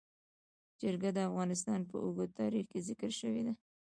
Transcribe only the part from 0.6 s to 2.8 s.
چرګان د افغانستان په اوږده تاریخ کې